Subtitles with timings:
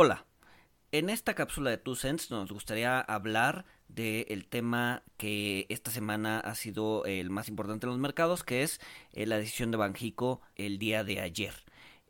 [0.00, 0.26] Hola,
[0.92, 6.54] en esta cápsula de Two Cents nos gustaría hablar del tema que esta semana ha
[6.54, 8.80] sido el más importante en los mercados, que es
[9.12, 11.52] eh, la decisión de Banjico el día de ayer.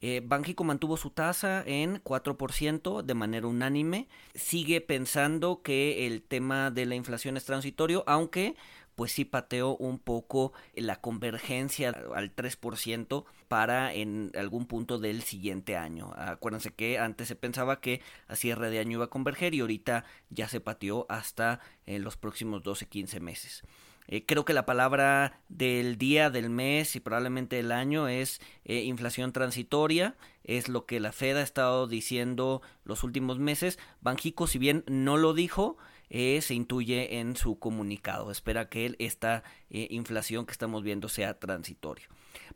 [0.02, 4.06] Eh, Banjico mantuvo su tasa en 4% de manera unánime.
[4.34, 8.54] Sigue pensando que el tema de la inflación es transitorio, aunque
[8.96, 15.76] pues sí pateó un poco la convergencia al 3% para en algún punto del siguiente
[15.76, 16.12] año.
[16.16, 20.04] Acuérdense que antes se pensaba que a cierre de año iba a converger y ahorita
[20.30, 23.64] ya se pateó hasta en los próximos 12-15 meses.
[24.10, 28.82] Eh, creo que la palabra del día, del mes y probablemente del año es eh,
[28.84, 30.16] inflación transitoria.
[30.44, 33.78] Es lo que la Fed ha estado diciendo los últimos meses.
[34.00, 35.76] Banjico, si bien no lo dijo,
[36.10, 38.30] eh, se intuye en su comunicado.
[38.30, 42.08] Espera que esta eh, inflación que estamos viendo sea transitoria.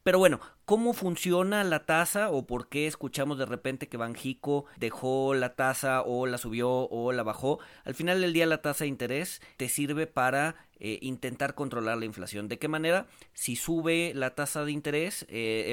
[0.03, 5.35] Pero bueno, ¿cómo funciona la tasa o por qué escuchamos de repente que Banjico dejó
[5.35, 7.61] la tasa o la subió o la bajó?
[7.85, 12.05] Al final del día la tasa de interés te sirve para eh, intentar controlar la
[12.05, 12.49] inflación.
[12.49, 13.07] ¿De qué manera?
[13.33, 15.27] Si sube la tasa de interés,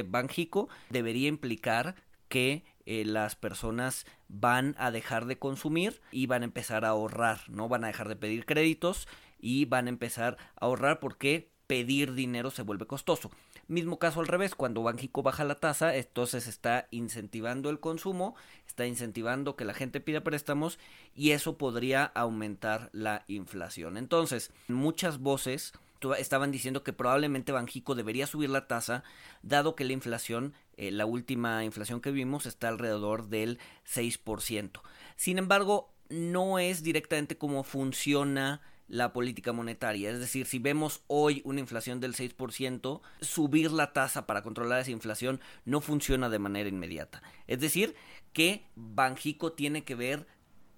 [0.07, 1.95] Banjico debería implicar
[2.27, 7.41] que eh, las personas van a dejar de consumir y van a empezar a ahorrar,
[7.47, 9.07] no van a dejar de pedir créditos
[9.39, 13.29] y van a empezar a ahorrar porque pedir dinero se vuelve costoso.
[13.67, 18.33] Mismo caso al revés, cuando Banjico baja la tasa, entonces está incentivando el consumo,
[18.65, 20.79] está incentivando que la gente pida préstamos
[21.13, 23.97] y eso podría aumentar la inflación.
[23.97, 25.73] Entonces, muchas voces
[26.17, 29.03] estaban diciendo que probablemente Banjico debería subir la tasa,
[29.41, 34.81] dado que la inflación, eh, la última inflación que vimos, está alrededor del 6%.
[35.15, 40.09] Sin embargo, no es directamente como funciona la política monetaria.
[40.09, 44.91] Es decir, si vemos hoy una inflación del 6%, subir la tasa para controlar esa
[44.91, 47.21] inflación no funciona de manera inmediata.
[47.47, 47.95] Es decir,
[48.33, 50.27] que Banjico tiene que ver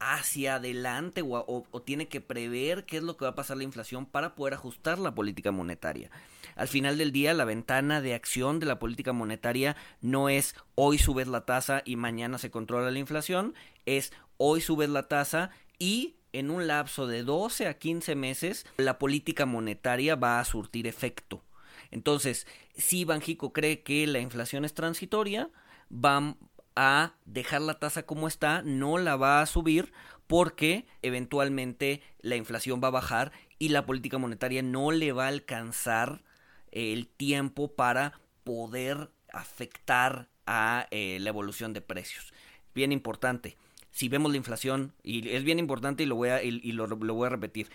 [0.02, 4.08] hacia adelante o, tiene que prever qué es lo que va a pasar la inflación
[4.08, 6.10] para poder ajustar la política monetaria.
[6.56, 10.98] Al final del día, la ventana de acción de la política monetaria no es hoy
[10.98, 13.54] subes la tasa y mañana se controla la inflación,
[13.86, 18.98] es hoy subes la tasa y en un lapso de 12 a 15 meses la
[18.98, 21.44] política monetaria va a surtir efecto.
[21.92, 25.50] Entonces, si Banjico cree que la inflación es transitoria,
[25.92, 26.36] va,
[26.76, 29.92] a dejar la tasa como está, no la va a subir
[30.28, 35.30] porque eventualmente la inflación va a bajar y la política monetaria no le va a
[35.30, 36.24] alcanzar
[36.72, 42.34] el tiempo para poder afectar a eh, la evolución de precios.
[42.74, 43.58] Bien importante,
[43.92, 47.14] si vemos la inflación, y es bien importante y lo voy a, y, lo, lo
[47.14, 47.70] voy a repetir,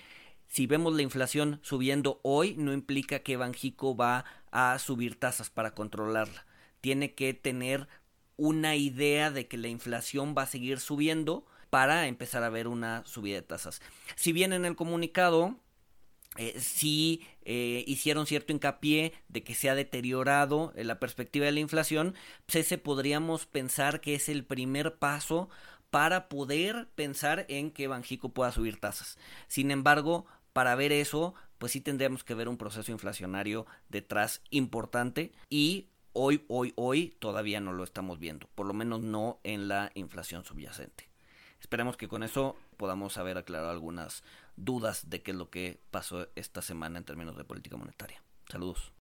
[0.49, 5.75] si vemos la inflación subiendo hoy, no implica que Banjico va a subir tasas para
[5.75, 6.47] controlarla.
[6.81, 7.89] Tiene que tener
[8.37, 13.05] una idea de que la inflación va a seguir subiendo para empezar a ver una
[13.07, 13.81] subida de tasas.
[14.15, 15.57] Si bien en el comunicado
[16.37, 21.53] eh, sí eh, hicieron cierto hincapié de que se ha deteriorado eh, la perspectiva de
[21.53, 22.15] la inflación,
[22.45, 25.49] pues ese podríamos pensar que es el primer paso
[25.91, 29.19] para poder pensar en que Banjico pueda subir tasas.
[29.49, 35.33] Sin embargo, para ver eso, pues sí tendríamos que ver un proceso inflacionario detrás importante
[35.49, 39.93] y hoy, hoy, hoy todavía no lo estamos viendo, por lo menos no en la
[39.95, 41.11] inflación subyacente.
[41.61, 44.25] Esperemos que con eso podamos haber aclarado algunas
[44.57, 48.23] dudas de qué es lo que pasó esta semana en términos de política monetaria.
[48.49, 48.93] Saludos.